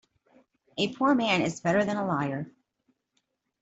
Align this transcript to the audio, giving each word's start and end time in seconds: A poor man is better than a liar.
A 0.79 0.91
poor 0.95 1.13
man 1.13 1.43
is 1.43 1.59
better 1.59 1.85
than 1.85 1.95
a 1.97 2.03
liar. 2.07 2.51